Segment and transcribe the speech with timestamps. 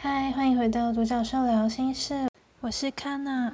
[0.00, 2.28] 嗨，欢迎回到独角兽聊心事，
[2.60, 3.52] 我是康娜。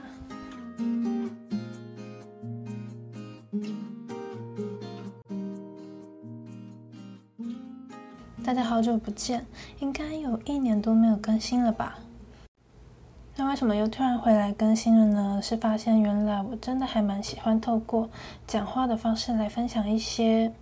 [8.45, 9.47] 大家好久不见，
[9.79, 11.99] 应该有一年多没有更新了吧？
[13.37, 15.41] 那为什么又突然回来更新了呢？
[15.43, 18.11] 是发现原来我真的还蛮喜欢透过
[18.47, 20.53] 讲话的方式来分享一些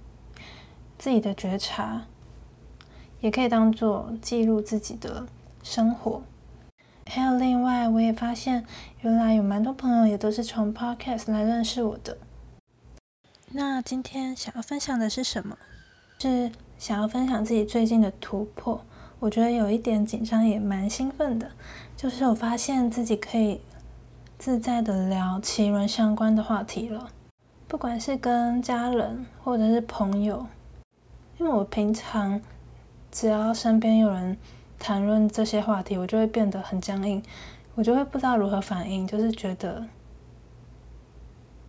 [0.97, 2.03] 自己的觉察，
[3.19, 5.27] 也可以当做记录自己的
[5.63, 6.23] 生活。
[7.07, 8.65] 还有另外，我也发现
[9.01, 12.19] 原来有蛮多朋友也都是从 Podcast 来认识我的。
[13.51, 15.57] 那今天想要分享的是什么？
[16.19, 16.53] 是。
[16.79, 18.85] 想要分享自己最近的突破，
[19.21, 21.49] 我觉得有一点紧张，也蛮兴奋的。
[21.97, 23.61] 就是我发现自己可以
[24.37, 27.09] 自在的聊奇轮相关的话题了，
[27.69, 30.45] 不管是跟家人或者是朋友，
[31.39, 32.41] 因为我平常
[33.13, 34.37] 只要身边有人
[34.83, 37.23] 谈论这些话题，我就会变得很僵硬，
[37.77, 39.87] 我就会不知道如何反应，就是觉得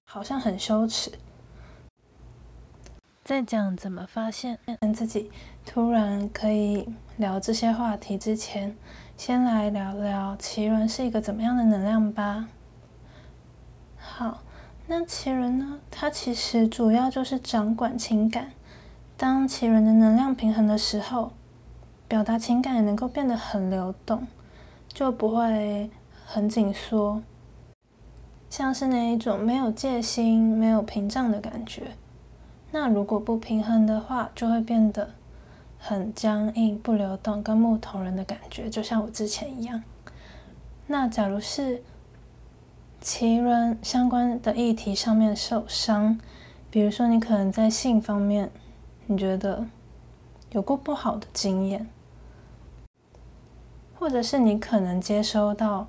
[0.09, 1.11] 好像很羞耻。
[3.23, 4.57] 在讲怎么发现
[4.95, 5.29] 自己
[5.63, 8.75] 突然可以聊这些话题之前，
[9.15, 12.47] 先来聊聊奇轮是一个怎么样的能量吧。
[13.95, 14.41] 好，
[14.87, 15.79] 那奇轮呢？
[15.91, 18.53] 它其实主要就是掌管情感。
[19.15, 21.33] 当奇轮的能量平衡的时候，
[22.07, 24.27] 表达情感也能够变得很流动，
[24.87, 25.89] 就不会
[26.25, 27.21] 很紧缩，
[28.49, 31.91] 像是那一种没有戒心、没有屏障的感觉。
[32.71, 35.11] 那如果不平衡的话，就会变得
[35.77, 39.83] 很僵硬、不流动，跟木头人的感觉，就像我之前一样。
[40.87, 41.81] 那假如是
[42.99, 46.19] 奇人相关的议题上面受伤，
[46.69, 48.51] 比如说你可能在性方面，
[49.05, 49.65] 你觉得
[50.53, 51.87] 有过不好的经验，
[53.99, 55.87] 或者是你可能接收到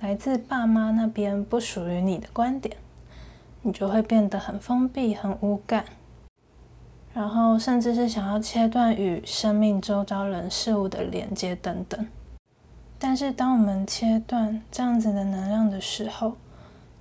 [0.00, 2.76] 来自爸妈那边不属于你的观点。
[3.62, 5.84] 你就会变得很封闭、很无感，
[7.12, 12.06] 然后甚至是想要切断与生命周遭人事物的连接等等。
[13.00, 16.36] 但是，当我们切断这样子的能量的时候，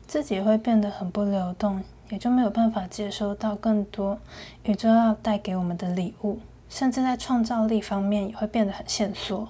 [0.07, 4.17] 自己会变得很不流动，也就没有办法接收到更多
[4.63, 9.49] 宇宙要带给我们的礼物，甚至在创造力方面也会变得很限缩，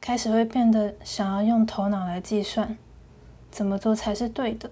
[0.00, 2.76] 开始会变得想要用头脑来计算
[3.50, 4.70] 怎么做才是对的。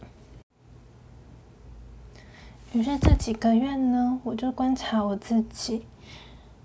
[2.73, 5.87] 于是这几个月呢，我就观察我自己，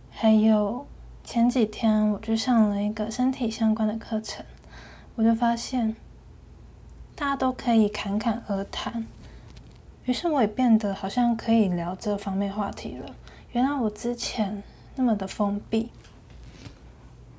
[0.09, 0.85] 还有
[1.23, 4.43] 前几天我就上了一个身体相关的课程，
[5.15, 5.95] 我就发现
[7.15, 9.07] 大家都可以侃侃而谈，
[10.11, 13.15] 于是我也变得好像可以聊这方面话题了。
[13.53, 14.61] 原来我之前
[14.93, 15.89] 那么的封闭，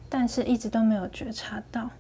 [0.08, 1.90] 但是一直都没有觉察到，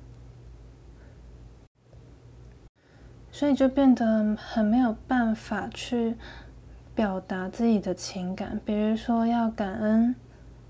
[3.30, 6.16] 所以就变得很没有办法去。
[6.94, 10.14] 表达自己的情感，比如说要感恩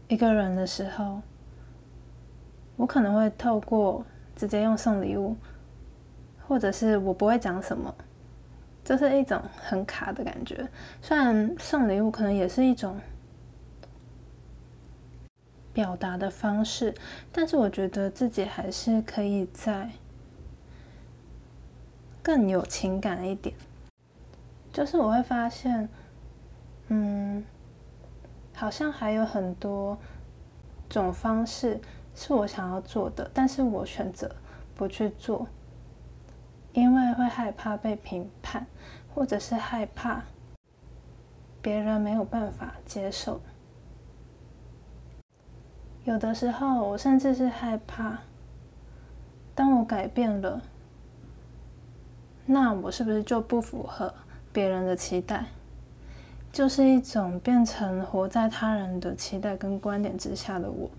[0.06, 1.20] 一个人的时候，
[2.76, 4.04] 我可能会透过
[4.36, 5.36] 直接用送礼物，
[6.46, 7.92] 或者是我不会讲什么，
[8.92, 10.68] 就是一种很卡的感觉。
[11.00, 13.00] 虽然送礼物可能也是一种
[15.72, 16.94] 表达的方式，
[17.32, 19.88] 但是我觉得自己还是可以在
[22.22, 23.56] 更有情感一点。
[24.70, 25.88] 就是我会发现。
[26.88, 27.42] 嗯，
[28.54, 29.96] 好像还有很多
[30.90, 31.80] 种方式
[32.14, 34.30] 是我想要做的，但是我选择
[34.74, 35.46] 不去做，
[36.72, 38.66] 因为会害怕被评判，
[39.14, 40.22] 或者是害怕
[41.60, 43.40] 别人没有办法接受。
[46.04, 48.18] 有的时候，我甚至是害怕，
[49.54, 50.62] 当我改变了，
[52.46, 54.12] 那我是不是就不符合
[54.52, 55.44] 别人的期待？
[56.50, 60.90] 就是一种变成活在他人的期待跟观点之下的我，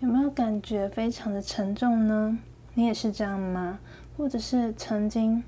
[0.00, 2.38] 有没有感觉非常的沉重呢？
[2.74, 3.78] 你也是这样吗？
[4.16, 5.42] 或者是曾经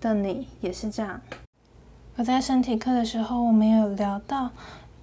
[0.00, 1.20] 的你也是这样？
[2.16, 4.50] 我在身体课的时候，我们有聊到，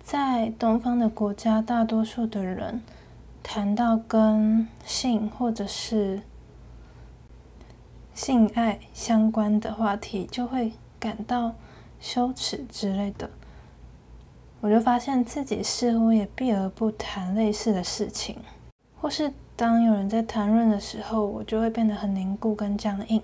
[0.03, 2.81] 在东方的国家，大多数的人
[3.41, 6.21] 谈到跟性或者是。
[8.13, 11.55] 性爱相关的话题就会感到
[11.99, 13.29] 羞耻之类的，
[14.59, 18.37] 我就发现自己似乎也避而不谈类似的事情，
[18.99, 23.21] 或是当有人在谈论的时候，我就会变得很凝固跟僵硬。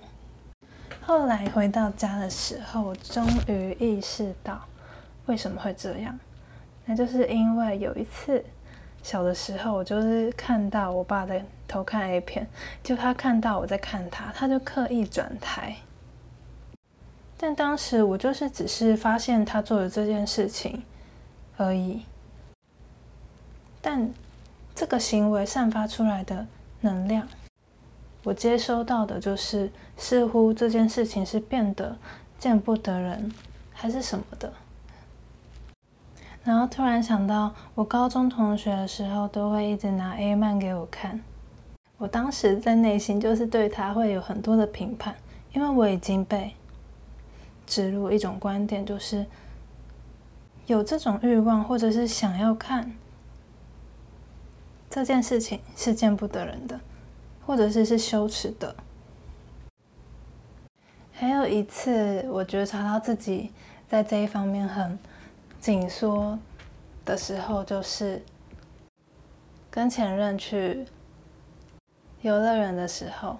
[1.01, 4.62] 后来回到家的时候，我终于意识到
[5.25, 6.19] 为什么会这样，
[6.85, 8.44] 那就是因为有一次
[9.01, 12.47] 小的时候，我就是看到我爸在偷看 A 片，
[12.83, 15.75] 就他看到我在看他，他就刻意转台。
[17.38, 20.83] 但当时我就是只是发现他做的这件事情
[21.56, 22.03] 而已。
[23.81, 24.12] 但
[24.77, 26.45] 这个行为散发出来的
[26.81, 27.27] 能量，
[28.24, 31.97] 我接收到的就是似乎这件事情是变得
[32.38, 33.33] 见不得人，
[33.74, 34.53] 还是什么的。
[36.44, 41.19] 然后突然想到，我高中同学的时候都会一直拿 A 漫给我看，
[41.97, 45.15] 我当时在内心就是对他会有很多的评判，
[45.53, 46.53] 因为我已经被
[47.65, 49.25] 植入一种观点，就是
[50.68, 52.95] 有这种欲望或者是想要看
[54.97, 56.79] 这件事情是见不得人的，
[57.45, 58.75] 或者是是羞耻的。
[61.11, 63.51] 还有一次，我觉察到自己
[63.88, 64.97] 在这一方面很。
[65.59, 66.38] 紧缩
[67.05, 68.23] 的时候，就是
[69.69, 70.85] 跟前任去
[72.21, 73.38] 游乐园的时候，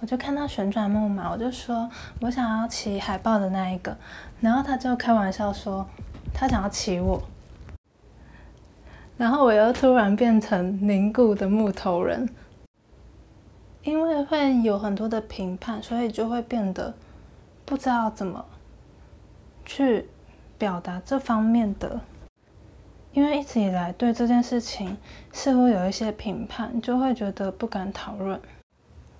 [0.00, 1.88] 我就看到旋转木马，我就说
[2.20, 3.96] 我想要骑海豹的那一个，
[4.40, 5.86] 然后他就开玩笑说
[6.34, 7.22] 他想要骑我，
[9.18, 12.26] 然后我又突然变成凝固的木头人，
[13.82, 16.94] 因为会有很多的评判，所以就会变得
[17.66, 18.42] 不知道怎么
[19.66, 20.08] 去。
[20.58, 22.00] 表达这方面的，
[23.12, 24.96] 因为一直以来对这件事情
[25.32, 28.40] 似乎有一些评判，就会觉得不敢讨论。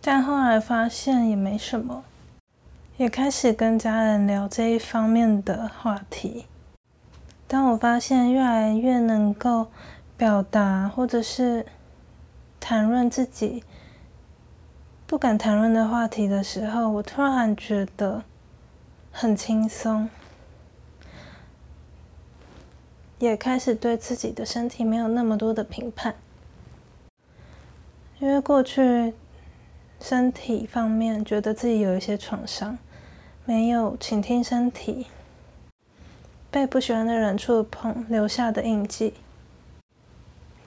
[0.00, 2.02] 但后来发现也没什么，
[2.96, 6.46] 也开始跟家人聊这一方面的话题。
[7.48, 9.68] 当我发现越来越能够
[10.18, 11.64] 表达，或者是
[12.60, 13.64] 谈论自己
[15.06, 18.22] 不敢谈论的话题的时候，我突然觉得
[19.10, 20.10] 很轻松。
[23.18, 26.14] 也开始对自己的身体没有那么多的评判，
[28.20, 29.14] 因为过去
[30.00, 32.78] 身体方面觉得自己有一些创伤，
[33.44, 35.06] 没有倾听身体，
[36.50, 39.14] 被不喜欢的人触碰留下的印记，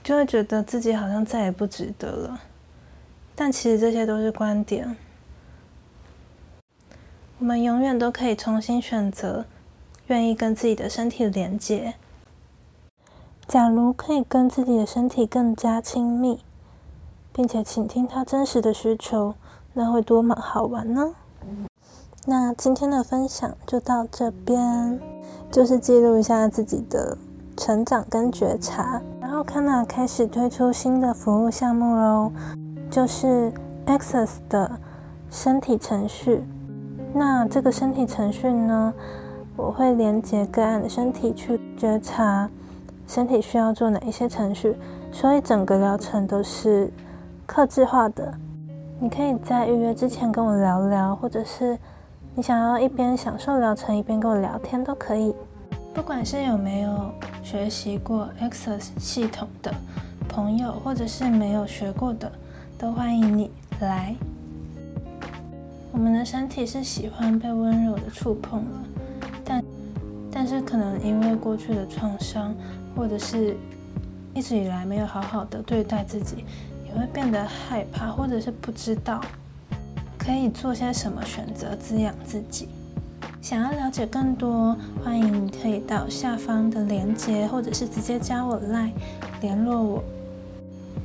[0.04, 2.42] 就会觉得自己好像再也不值得了。
[3.36, 4.96] 但其实这些都是观点，
[7.40, 9.46] 我们永远都可以重新选择，
[10.08, 11.96] 愿意跟自己的身体连接。
[13.48, 16.44] 假如可以跟自己的身体更加亲密，
[17.34, 19.34] 并且倾听他真实的需求，
[19.74, 21.16] 那会多么好玩呢？
[22.28, 25.02] 那今天的分享就到这边，
[25.52, 27.18] 就是记录一下自己的
[27.58, 29.02] 成长跟觉察。
[29.20, 32.32] 然后 k a n a 开始推出新的服务项目喽，
[32.90, 33.52] 就是
[33.86, 34.80] Access 的
[35.30, 36.44] 身体程序。
[37.14, 38.94] 那这个身体程序呢，
[39.58, 42.50] 我会连接个案的身体去觉察。
[43.08, 44.78] 身体需要做哪一些程序，
[45.12, 46.90] 所以整个疗程都是
[47.46, 48.34] 克制化的。
[49.02, 51.78] 你可以在预约之前跟我聊聊，或者是
[52.34, 55.36] 你想要一边享受疗程一边跟我聊天都可以。
[55.94, 57.12] 不管是有没有
[57.44, 59.74] 学习过 Access 系统的
[60.30, 62.32] 朋友，或者是没有学过的，
[62.78, 63.52] 都欢迎你
[63.82, 64.16] 来。
[65.92, 68.84] 我们的身体是喜欢被温柔的触碰了，
[69.44, 69.64] 但
[70.32, 72.56] 但是可能因为过去的创伤。
[72.94, 73.56] 或者是
[74.34, 76.44] 一直以来没有好好的对待自己，
[76.86, 79.22] 也会变得害怕，或者是不知道
[80.24, 82.70] 可以做些什么选择滋养自己。
[83.42, 88.92] 想要了解更多，欢迎可以到下方的链接，或者是直接加我 line
[89.42, 90.04] 联络我。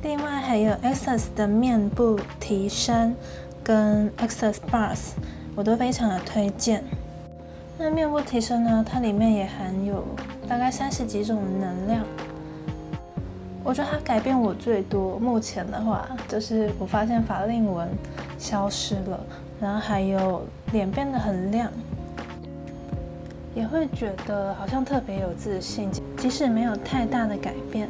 [0.03, 3.15] 另外还有 Access 的面部提升
[3.63, 5.13] 跟 Access Bars，
[5.55, 6.83] 我都非常的推荐。
[7.79, 8.85] 那面部提升呢？
[8.87, 10.05] 它里面也含有
[10.47, 12.05] 大概三十几种能量。
[13.67, 17.85] 我觉得它改变我最多，目前的话就是我发现法令纹
[18.39, 19.19] 消失了，
[19.59, 21.69] 然后还有脸变得很亮，
[23.53, 27.89] 也会觉得好像特别有自信，即使没有太大的改变。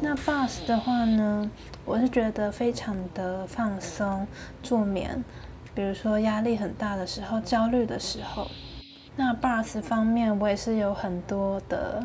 [0.00, 1.48] 那 Bus 的话呢，
[1.84, 4.26] 我是觉得非常的放松、
[4.64, 5.22] 助眠，
[5.76, 8.48] 比如说压力很大的时候、焦虑的时候。
[9.14, 12.04] 那 bars 方面，我也是有很多的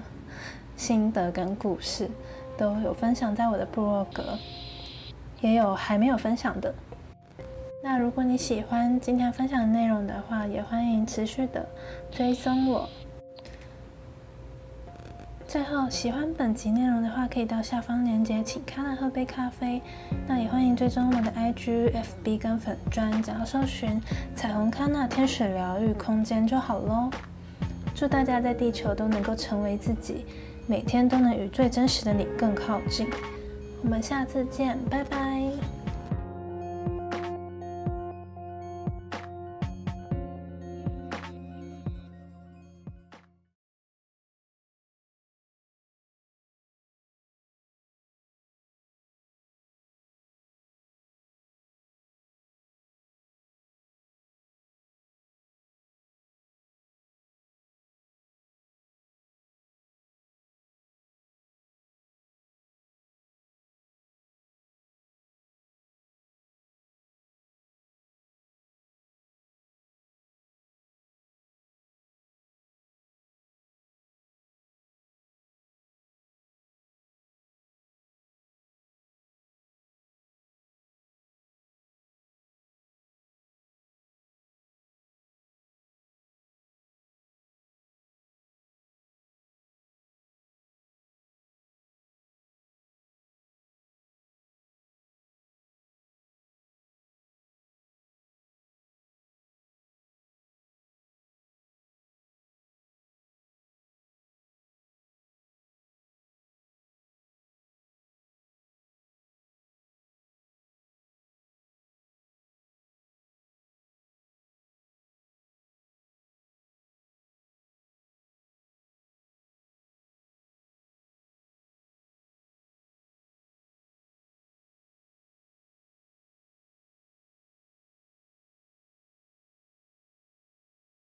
[0.77, 2.07] 心得跟故事，
[2.61, 4.37] 都有分享在我的部落格，
[5.41, 6.71] 也有还没有分享的。
[7.83, 11.67] 那如果你喜欢今天分享的内容的话，也欢迎持续的
[12.11, 12.87] 追踪我。
[15.47, 19.81] 最后，喜欢本集内容的话，可以到下方链接请康纳喝杯咖啡。
[20.27, 21.91] 那也欢迎追踪我的 IG、
[22.23, 23.99] FB 跟粉砖，只要搜寻
[24.37, 27.09] “彩虹康纳天使疗愈空间”就好喽。
[27.95, 30.27] 祝大家在地球都能够成为自己
[30.71, 33.05] 每天都能与最真实的你更靠近。
[33.83, 35.50] 我们下次见，拜拜。